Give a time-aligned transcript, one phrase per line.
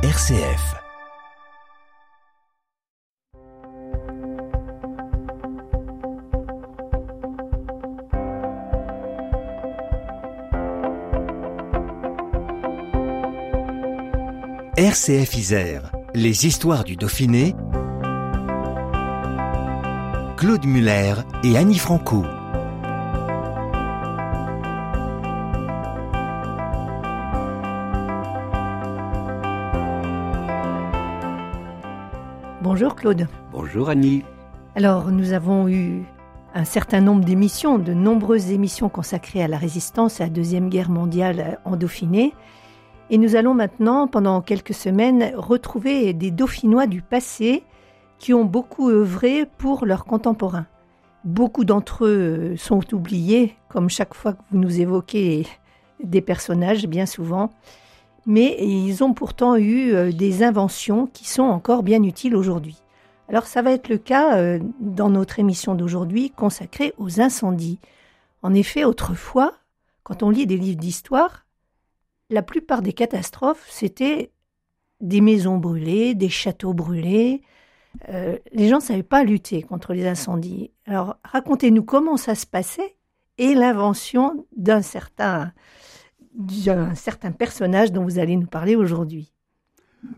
[0.00, 0.76] RCF.
[14.76, 17.56] RCF Isère, les histoires du Dauphiné,
[20.36, 22.24] Claude Muller et Annie Franco.
[32.70, 33.28] Bonjour Claude.
[33.50, 34.24] Bonjour Annie.
[34.74, 36.02] Alors nous avons eu
[36.52, 40.90] un certain nombre d'émissions, de nombreuses émissions consacrées à la résistance à la Deuxième Guerre
[40.90, 42.34] mondiale en Dauphiné.
[43.08, 47.64] Et nous allons maintenant, pendant quelques semaines, retrouver des Dauphinois du passé
[48.18, 50.66] qui ont beaucoup œuvré pour leurs contemporains.
[51.24, 55.46] Beaucoup d'entre eux sont oubliés, comme chaque fois que vous nous évoquez
[56.04, 57.50] des personnages, bien souvent
[58.28, 62.76] mais ils ont pourtant eu euh, des inventions qui sont encore bien utiles aujourd'hui.
[63.30, 67.80] Alors ça va être le cas euh, dans notre émission d'aujourd'hui consacrée aux incendies.
[68.42, 69.54] En effet, autrefois,
[70.02, 71.46] quand on lit des livres d'histoire,
[72.28, 74.30] la plupart des catastrophes, c'était
[75.00, 77.40] des maisons brûlées, des châteaux brûlés.
[78.10, 80.70] Euh, les gens ne savaient pas lutter contre les incendies.
[80.84, 82.96] Alors racontez-nous comment ça se passait
[83.38, 85.50] et l'invention d'un certain
[86.38, 89.32] d'un certain personnage dont vous allez nous parler aujourd'hui.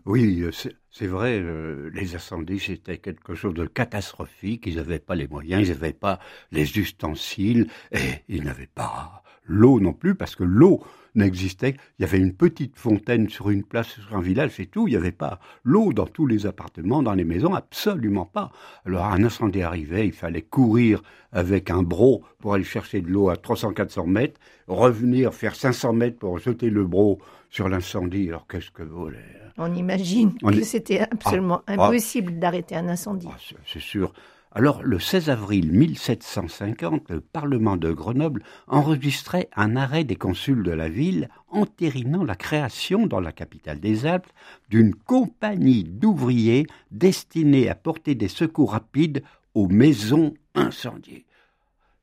[0.05, 0.45] Oui,
[0.91, 1.43] c'est vrai,
[1.91, 4.65] les incendies, c'était quelque chose de catastrophique.
[4.67, 6.19] Ils n'avaient pas les moyens, ils n'avaient pas
[6.51, 10.81] les ustensiles, et ils n'avaient pas l'eau non plus, parce que l'eau,
[11.15, 11.75] n'existait.
[11.99, 14.87] Il y avait une petite fontaine sur une place, sur un village, c'est tout.
[14.87, 18.51] Il n'y avait pas l'eau dans tous les appartements, dans les maisons, absolument pas.
[18.85, 23.29] Alors un incendie arrivait, il fallait courir avec un bro pour aller chercher de l'eau
[23.29, 27.19] à 300-400 mètres, revenir faire 500 mètres pour jeter le bro
[27.49, 28.29] sur l'incendie.
[28.29, 29.09] Alors qu'est-ce que vous
[29.57, 31.85] On imagine que c'était absolument ah, ah.
[31.87, 33.27] impossible d'arrêter un incendie.
[33.29, 34.13] Ah, c'est sûr.
[34.53, 40.71] Alors, le 16 avril 1750, le Parlement de Grenoble enregistrait un arrêt des consuls de
[40.71, 44.27] la ville entérinant la création dans la capitale des Alpes
[44.69, 49.23] d'une compagnie d'ouvriers destinée à porter des secours rapides
[49.53, 51.25] aux maisons incendiées.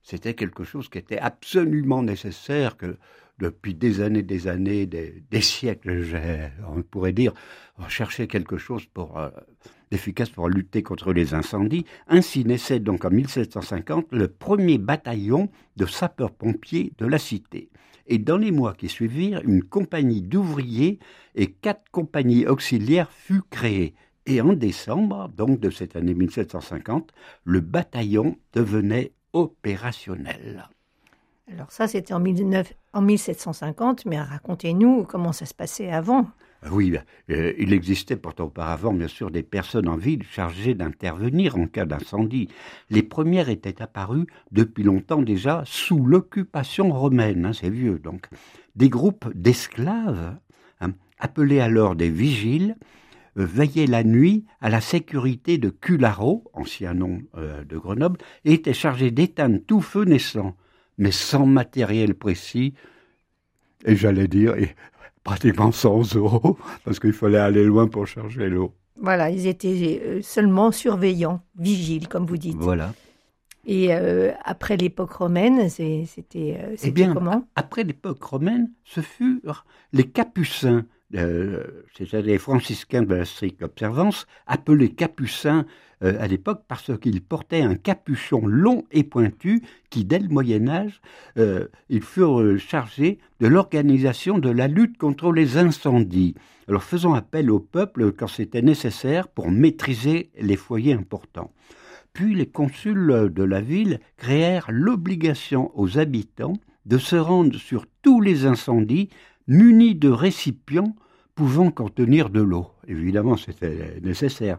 [0.02, 2.96] C'était quelque chose qui était absolument nécessaire que
[3.38, 6.02] depuis des années, des années, des, siècles,
[6.66, 7.34] on pourrait dire,
[7.78, 9.28] on cherchait quelque chose pour euh,
[9.90, 11.84] efficace pour lutter contre les incendies.
[12.06, 17.70] Ainsi naissait donc en 1750 le premier bataillon de sapeurs-pompiers de la cité.
[18.06, 20.98] Et dans les mois qui suivirent, une compagnie d'ouvriers
[21.34, 23.94] et quatre compagnies auxiliaires fut créée.
[24.24, 27.12] Et en décembre, donc de cette année 1750,
[27.44, 30.68] le bataillon devenait opérationnel.
[31.52, 32.22] Alors ça, c'était en,
[32.92, 36.26] en 1750, mais racontez-nous comment ça se passait avant.
[36.62, 36.96] Ah oui,
[37.30, 41.84] euh, il existait pourtant auparavant, bien sûr, des personnes en ville chargées d'intervenir en cas
[41.84, 42.48] d'incendie.
[42.90, 48.26] Les premières étaient apparues depuis longtemps déjà sous l'occupation romaine, hein, c'est vieux donc.
[48.74, 50.36] Des groupes d'esclaves,
[50.80, 52.76] hein, appelés alors des vigiles,
[53.36, 58.54] euh, veillaient la nuit à la sécurité de Cularo, ancien nom euh, de Grenoble, et
[58.54, 60.56] étaient chargés d'éteindre tout feu naissant,
[60.96, 62.74] mais sans matériel précis,
[63.84, 64.56] et j'allais dire,
[65.24, 68.74] pratiquement 100 euros, parce qu'il fallait aller loin pour chercher l'eau.
[69.00, 72.56] Voilà, ils étaient euh, seulement surveillants, vigiles, comme vous dites.
[72.56, 72.92] Voilà.
[73.64, 77.44] Et euh, après l'époque romaine, c'était euh, eh bien, comment?
[77.54, 84.90] Après l'époque romaine, ce furent les capucins, c'est-à-dire les franciscains de la stricte observance, appelés
[84.90, 85.66] capucins
[86.04, 90.68] euh, à l'époque parce qu'ils portaient un capuchon long et pointu qui, dès le Moyen
[90.68, 91.00] Âge,
[91.38, 96.34] euh, ils furent euh, chargés de l'organisation de la lutte contre les incendies,
[96.68, 101.50] alors faisant appel au peuple quand c'était nécessaire pour maîtriser les foyers importants.
[102.12, 108.20] Puis les consuls de la ville créèrent l'obligation aux habitants de se rendre sur tous
[108.20, 109.08] les incendies
[109.46, 110.94] munis de récipients
[111.34, 112.68] pouvant contenir de l'eau.
[112.86, 114.58] Évidemment, c'était nécessaire.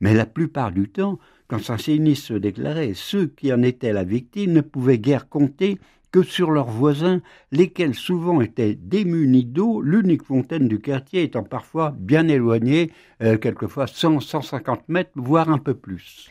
[0.00, 1.18] Mais la plupart du temps,
[1.48, 5.78] quand un sinistre se déclarait, ceux qui en étaient la victime ne pouvaient guère compter
[6.10, 7.20] que sur leurs voisins,
[7.52, 12.90] lesquels souvent étaient démunis d'eau, l'unique fontaine du quartier étant parfois bien éloignée,
[13.22, 16.30] euh, quelquefois 100, 150 mètres, voire un peu plus.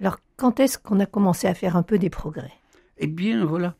[0.00, 2.52] Alors, quand est-ce qu'on a commencé à faire un peu des progrès?
[2.98, 3.74] Eh bien, voilà.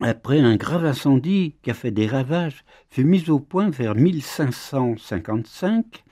[0.00, 6.04] Après un grave incendie qui a fait des ravages, fut mis au point vers 1555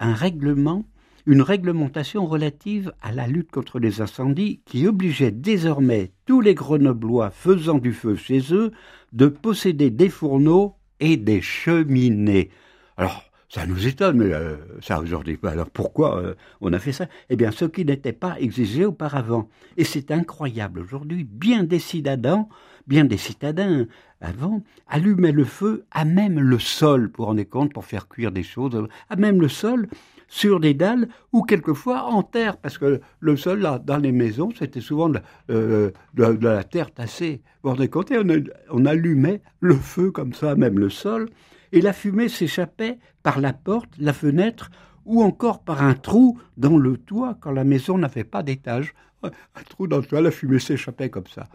[0.00, 0.84] un règlement
[1.26, 7.30] une réglementation relative à la lutte contre les incendies qui obligeait désormais tous les Grenoblois
[7.30, 8.72] faisant du feu chez eux
[9.12, 12.50] de posséder des fourneaux et des cheminées.
[12.96, 15.36] Alors, ça nous étonne, mais euh, ça aujourd'hui.
[15.42, 17.08] Alors pourquoi euh, on a fait ça?
[17.30, 19.48] Eh bien, ce qui n'était pas exigé auparavant.
[19.76, 21.24] Et c'est incroyable aujourd'hui.
[21.24, 22.46] Bien des citadins,
[22.86, 23.86] bien des citadins
[24.20, 28.44] avant allumaient le feu à même le sol, pour en compte, pour faire cuire des
[28.44, 29.88] choses, à même le sol,
[30.30, 34.50] sur des dalles ou quelquefois en terre, parce que le sol, là, dans les maisons,
[34.56, 37.42] c'était souvent de, euh, la terre tassée.
[37.62, 41.28] Vous vous compte, on, on allumait le feu comme ça, même le sol,
[41.72, 44.70] et la fumée s'échappait par la porte, la fenêtre,
[45.04, 48.94] ou encore par un trou dans le toit quand la maison n'avait pas d'étage.
[49.24, 49.30] Un
[49.68, 51.48] trou dans le toit, la fumée s'échappait comme ça.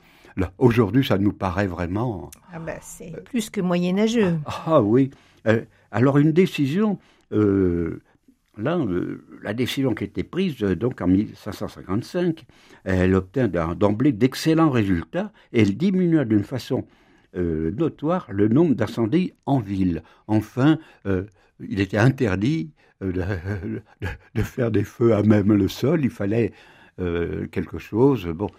[0.57, 2.29] Aujourd'hui, ça nous paraît vraiment.
[2.51, 4.37] Ah ben, c'est plus que moyenâgeux.
[4.45, 5.11] Ah, ah oui.
[5.47, 5.61] Euh,
[5.91, 6.99] alors une décision,
[7.31, 8.01] euh,
[8.57, 12.45] là, euh, la décision qui a été prise donc en 1555,
[12.83, 16.85] elle obtint d'emblée d'excellents résultats et elle diminua d'une façon
[17.37, 20.03] notoire le nombre d'incendies en ville.
[20.27, 20.79] Enfin,
[21.59, 22.71] il était interdit
[23.01, 26.05] de, faire des feux à même le sol.
[26.05, 26.53] Il fallait
[26.97, 28.25] quelque chose.
[28.27, 28.49] Bon,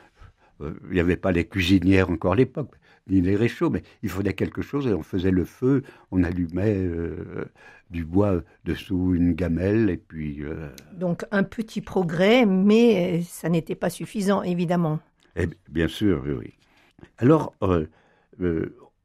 [0.61, 2.77] il n'y avait pas les cuisinières encore à l'époque
[3.09, 6.77] ni les réchauds, mais il fallait quelque chose et on faisait le feu, on allumait
[6.77, 7.45] euh,
[7.91, 10.43] du bois dessous une gamelle et puis.
[10.43, 14.99] Euh, Donc un petit progrès, mais ça n'était pas suffisant, évidemment.
[15.37, 16.55] Eh bien sûr, oui.
[17.19, 17.87] Alors, euh,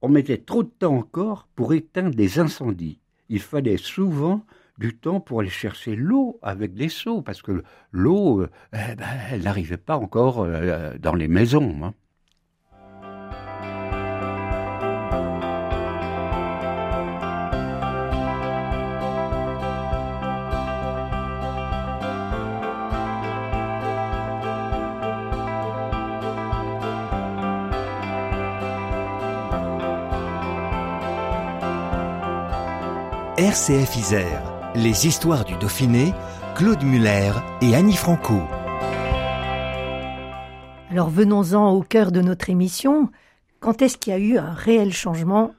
[0.01, 3.00] on mettait trop de temps encore pour éteindre des incendies.
[3.30, 4.44] Il fallait souvent
[4.77, 9.44] du temps pour aller chercher l'eau avec des seaux, parce que l'eau, eh ben, elle
[9.44, 10.48] n'arrivait pas encore
[11.00, 11.75] dans les maisons.
[11.83, 11.94] Hein.
[33.38, 36.13] RCF Isère, les histoires du Dauphiné,
[36.54, 37.31] Claude Muller
[37.62, 38.42] et Annie Franco.
[40.89, 43.10] Alors venons-en au cœur de notre émission.
[43.62, 45.54] Quand est-ce qu'il y a eu un réel changement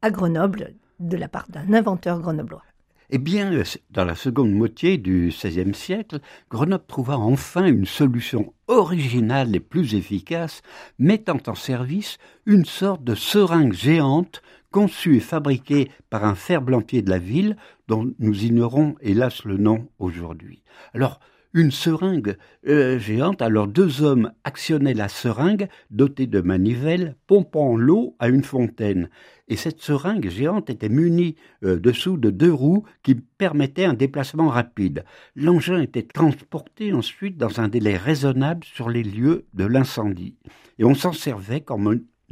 [0.00, 2.62] à Grenoble de la part d'un inventeur grenoblois?
[3.10, 3.50] Eh bien,
[3.90, 6.20] dans la seconde moitié du XVIe siècle,
[6.50, 10.62] Grenoble trouva enfin une solution originale et plus efficace,
[10.98, 12.16] mettant en service
[12.46, 17.56] une sorte de seringue géante conçu et fabriqué par un ferblantier de la ville,
[17.86, 20.62] dont nous ignorons hélas le nom aujourd'hui.
[20.94, 21.20] Alors,
[21.54, 22.36] une seringue
[22.66, 28.44] euh, géante, alors deux hommes actionnaient la seringue dotée de manivelles, pompant l'eau à une
[28.44, 29.08] fontaine.
[29.48, 34.48] Et cette seringue géante était munie euh, dessous de deux roues qui permettaient un déplacement
[34.48, 35.04] rapide.
[35.34, 40.36] L'engin était transporté ensuite dans un délai raisonnable sur les lieux de l'incendie.
[40.78, 41.86] Et on s'en servait comme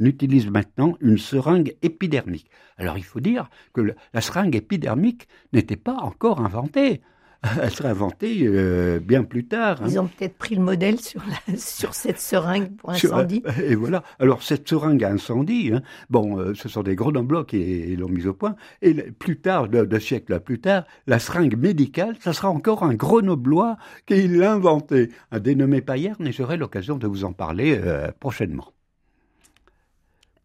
[0.05, 2.49] utilise maintenant une seringue épidermique.
[2.77, 7.01] Alors il faut dire que la seringue épidermique n'était pas encore inventée.
[7.61, 9.81] Elle serait inventée euh, bien plus tard.
[9.81, 9.87] Hein.
[9.87, 13.43] Ils ont peut-être pris le modèle sur, la, sur cette seringue pour incendie.
[13.63, 14.03] et voilà.
[14.19, 18.27] Alors cette seringue à incendie, hein, bon, euh, ce sont des grenoblois qui l'ont mise
[18.27, 18.55] au point.
[18.81, 23.77] Et plus tard, deux, siècles plus tard, la seringue médicale, ça sera encore un grenoblois
[24.05, 28.73] qui l'a inventée, un dénommé Payerne, et j'aurai l'occasion de vous en parler euh, prochainement.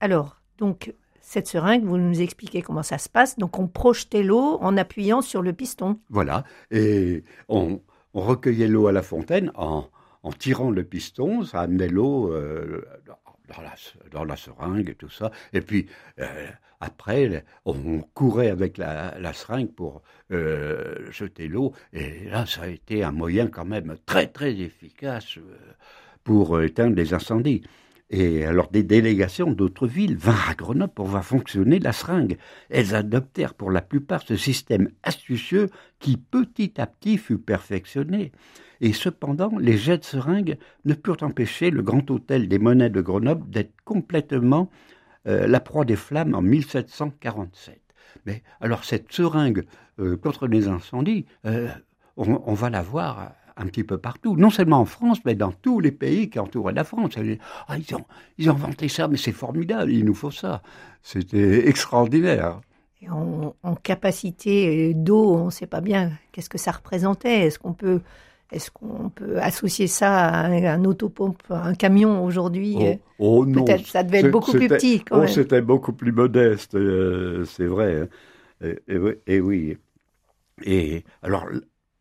[0.02, 3.38] Alors, donc, cette seringue, vous nous expliquez comment ça se passe.
[3.38, 6.00] Donc, on projetait l'eau en appuyant sur le piston.
[6.10, 6.42] Voilà.
[6.72, 7.80] Et on,
[8.12, 9.88] recueillait l'eau à la fontaine en,
[10.40, 11.44] tirant le piston.
[11.44, 12.84] Ça amenait l'eau euh,
[14.10, 15.30] dans, la, seringue et tout ça.
[15.52, 15.86] Et puis,
[16.18, 16.48] euh,
[16.80, 21.74] après, on courait avec la, seringue pour euh, jeter l'eau.
[21.92, 25.38] Et là, ça a été un moyen quand même très, très efficace
[26.24, 27.62] pour éteindre les incendies.
[28.12, 32.36] Et alors des délégations d'autres villes vinrent à Grenoble pour voir fonctionner la seringue.
[32.68, 38.30] Elles adoptèrent pour la plupart ce système astucieux qui petit à petit fut perfectionné.
[38.82, 43.00] Et cependant, les jets de seringue ne purent empêcher le grand hôtel des monnaies de
[43.00, 44.70] Grenoble d'être complètement
[45.26, 47.80] euh, la proie des flammes en 1747.
[48.26, 49.64] Mais alors cette seringue
[50.00, 51.68] euh, contre les incendies, euh,
[52.18, 55.52] on, on, va la voir un petit peu partout, non seulement en France, mais dans
[55.52, 57.14] tous les pays qui entouraient la France.
[57.68, 58.04] Ah, ils, ont,
[58.38, 60.62] ils ont inventé ça, mais c'est formidable, il nous faut ça.
[61.02, 62.60] C'était extraordinaire.
[63.10, 67.46] en, capacité d'eau, on ne sait pas bien qu'est-ce que ça représentait.
[67.46, 68.00] Est-ce qu'on peut,
[68.50, 73.86] est-ce qu'on peut associer ça à un, autopompe, un camion aujourd'hui oh, oh non, Peut-être
[73.86, 75.00] ça devait être beaucoup plus petit.
[75.00, 78.02] Quand oh, c'était beaucoup plus modeste, euh, c'est vrai.
[78.02, 78.08] Hein.
[78.88, 79.76] Et, et, oui.
[80.64, 81.46] Et alors,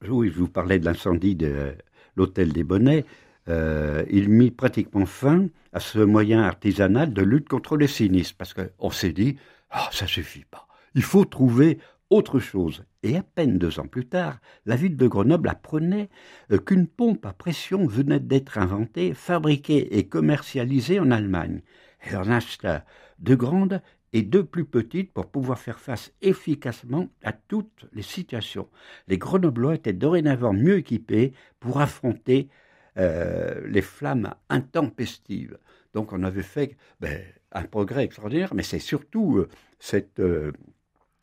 [0.10, 1.76] oui, je vous parlais de l'incendie de
[2.16, 3.06] l'hôtel des Bonnets.
[3.48, 8.54] Euh, il mit pratiquement fin à ce moyen artisanal de lutte contre les sinistres, parce
[8.54, 9.38] qu'on s'est dit,
[9.70, 10.68] ah, ça suffit pas.
[10.96, 11.80] Il faut trouver
[12.10, 12.84] autre chose.
[13.04, 16.10] Et à peine deux ans plus tard, la ville de Grenoble apprenait
[16.52, 21.62] euh, qu'une pompe à pression venait d'être inventée, fabriquée et commercialisée en Allemagne.
[22.02, 22.86] Elle en acheta
[23.20, 23.82] deux grandes
[24.14, 28.68] et deux plus petites pour pouvoir faire face efficacement à toutes les situations.
[29.08, 32.50] Les Grenoblois étaient dorénavant mieux équipés pour affronter
[32.98, 35.58] euh, les flammes intempestives.
[35.94, 37.22] Donc on avait fait ben,
[37.54, 39.50] un progrès extraordinaire, mais c'est surtout euh,
[39.80, 40.52] cette, euh,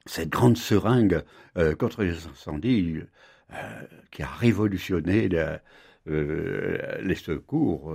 [0.06, 1.22] cette grande seringue
[1.80, 3.00] contre les incendies
[4.12, 5.28] qui a révolutionné
[6.06, 7.92] les secours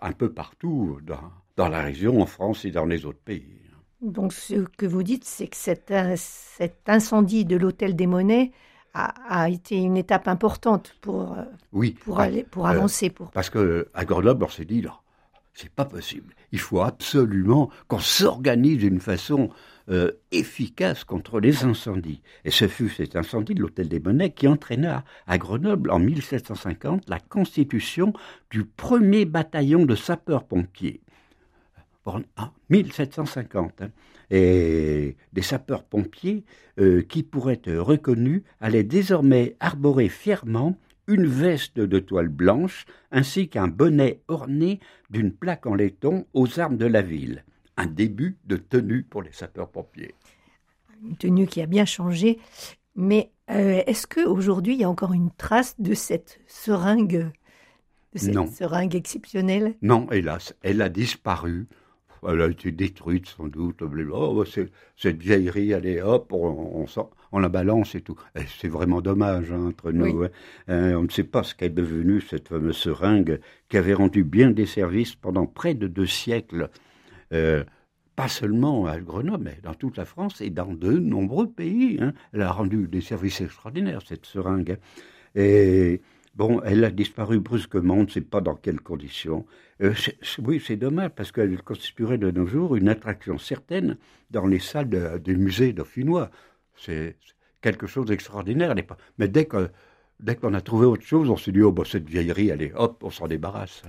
[0.00, 1.00] un peu partout
[1.56, 3.64] dans la région, en France et dans les autres pays.
[4.04, 8.52] Donc ce que vous dites, c'est que cet, cet incendie de l'hôtel des Monnaies
[8.94, 11.42] a, été une étape importante pour, euh,
[11.72, 13.10] oui, pour, aller, pour euh, avancer.
[13.10, 13.30] Pour...
[13.32, 15.00] Parce qu'à Grenoble, on s'est dit, là,
[15.52, 16.34] c'est pas possible.
[16.52, 19.50] Il faut absolument qu'on s'organise d'une façon
[19.88, 22.22] euh, efficace contre les incendies.
[22.44, 27.08] Et ce fut cet incendie de l'hôtel des Monnaies qui entraîna à Grenoble en 1750
[27.08, 28.12] la constitution
[28.50, 31.00] du premier bataillon de sapeurs-pompiers
[32.06, 32.22] en
[32.70, 33.82] 1750.
[33.82, 33.90] Hein.
[34.30, 36.44] Et des sapeurs-pompiers
[36.78, 43.48] euh, qui, pour être reconnus, allaient désormais arborer fièrement une veste de toile blanche ainsi
[43.48, 44.80] qu'un bonnet orné
[45.10, 47.44] d'une plaque en laiton aux armes de la ville.
[47.76, 50.14] Un début de tenue pour les sapeurs-pompiers.
[51.02, 52.38] Une tenue qui a bien changé.
[52.96, 57.30] Mais euh, est-ce qu'aujourd'hui, il y a encore une trace de cette seringue,
[58.12, 59.74] de cette seringue exceptionnelle?
[59.82, 61.66] Non, hélas, elle a disparu
[62.28, 63.82] elle a été détruite sans doute.
[64.12, 66.86] Oh, cette vieillerie, allez hop, on,
[67.32, 68.18] on, la balance et tout.
[68.60, 70.24] C'est vraiment dommage hein, entre nous.
[70.24, 70.28] Hein.
[70.68, 74.50] Hein, on ne sait pas ce qu'est devenue cette fameuse seringue qui avait rendu bien
[74.50, 76.70] des services pendant près de deux siècles.
[77.32, 77.64] Euh,
[78.16, 81.98] pas seulement à Grenoble, mais dans toute la France et dans de nombreux pays.
[82.32, 84.78] Elle a rendu des services extraordinaires, cette seringue.
[85.34, 86.00] Et
[86.36, 89.46] Bon, elle a disparu brusquement, on ne sait pas dans quelles conditions.
[89.82, 89.94] Euh,
[90.42, 93.96] oui, c'est dommage parce qu'elle constituerait de nos jours une attraction certaine
[94.30, 96.30] dans les salles des musées dauphinois.
[96.76, 97.16] C'est
[97.60, 98.74] quelque chose d'extraordinaire.
[99.18, 99.70] Mais dès que
[100.20, 103.02] dès qu'on a trouvé autre chose, on s'est dit oh bah, cette vieillerie, allez hop,
[103.02, 103.82] on s'en débarrasse.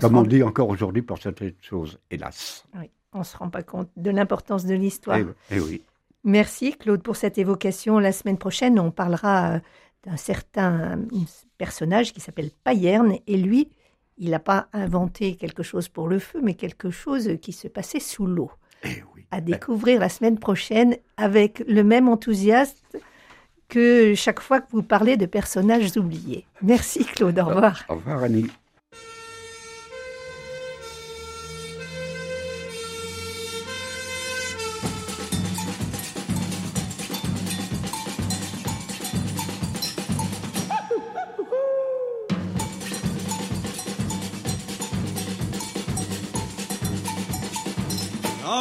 [0.00, 2.66] Comme on dit encore aujourd'hui pour certaines choses, hélas.
[2.78, 5.18] Oui, on ne se rend pas compte de l'importance de l'histoire.
[5.18, 5.82] Eh, eh oui.
[6.24, 7.98] Merci Claude pour cette évocation.
[7.98, 9.60] La semaine prochaine, on parlera euh,
[10.04, 10.98] d'un certain
[11.58, 13.70] personnage qui s'appelle Payerne, et lui,
[14.18, 18.00] il n'a pas inventé quelque chose pour le feu, mais quelque chose qui se passait
[18.00, 18.50] sous l'eau.
[18.84, 22.76] Eh à découvrir la semaine prochaine avec le même enthousiasme
[23.68, 26.46] que chaque fois que vous parlez de personnages oubliés.
[26.60, 27.84] Merci Claude, au revoir.
[27.88, 28.50] Au revoir Annie.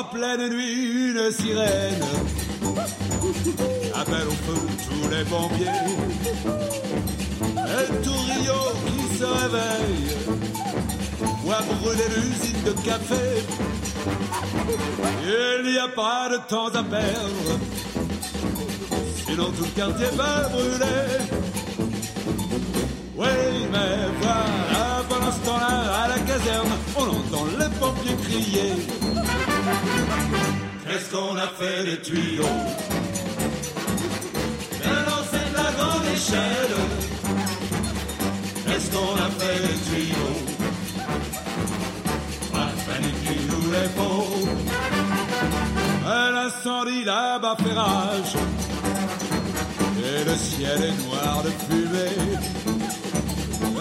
[0.01, 2.03] En pleine nuit, une sirène
[3.93, 5.65] appelle au feu tous les pompiers.
[8.03, 10.07] Tout Rio qui se réveille
[11.43, 13.25] voit brûler l'usine de café.
[15.23, 17.59] Il n'y a pas de temps à perdre,
[19.27, 21.09] sinon tout le quartier va brûler.
[23.17, 23.27] Oui,
[23.71, 28.73] mais voilà, pendant ce temps-là, à la caserne, on entend les pompiers crier.
[30.87, 32.57] Qu'est-ce qu'on a fait des tuyaux
[34.81, 36.75] Bien lancé de la grande échelle.
[38.65, 40.51] Qu'est-ce qu'on a fait des tuyaux
[42.53, 44.47] de panique, nous les faut.
[46.05, 48.35] L'incendie là-bas fait rage.
[50.03, 52.37] Et le ciel est noir de fumée.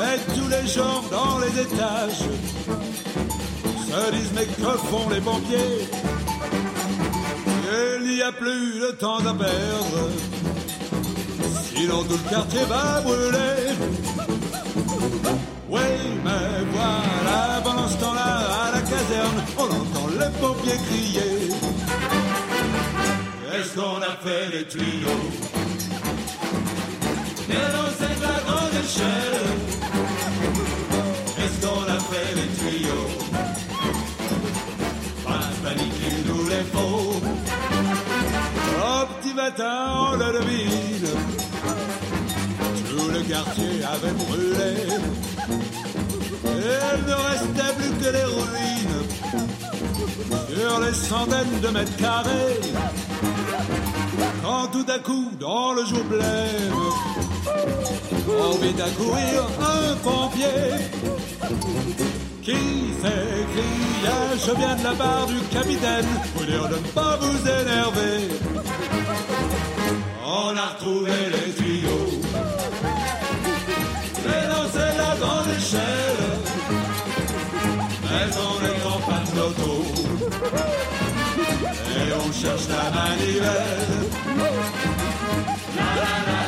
[0.03, 2.25] Et tous les gens dans les étages
[3.91, 5.89] se disent mais que font les pompiers
[8.03, 10.11] Il n'y a plus de temps à perdre,
[11.73, 13.75] sinon tout le quartier va brûler.
[15.69, 15.81] Oui,
[16.25, 18.33] mais voilà, pendant ce temps-là,
[18.65, 21.51] à la caserne, on entend les pompiers crier.
[23.55, 25.23] Est-ce qu'on a fait les tuyaux?
[27.49, 29.51] Dénoncer de la grande échelle.
[36.53, 37.21] Au
[39.21, 41.09] petit matin, on le devine,
[42.89, 44.73] tout le quartier avait brûlé.
[46.45, 49.01] Il ne restait plus que les ruines
[50.49, 52.61] sur les centaines de mètres carrés.
[54.43, 56.75] quand tout à coup, dans le jour blême,
[58.29, 60.71] on vit courir un pompier
[62.51, 66.07] qui crier Je viens de la part du capitaine,
[66.39, 68.29] de ne pas vous énerver.
[70.25, 72.09] On a retrouvé les tuyaux,
[74.27, 76.23] et lancé la grande échelle,
[78.05, 79.85] mais on est en panne d'auto,
[81.97, 84.11] et on cherche la manivelle.
[85.77, 86.40] La, la, la.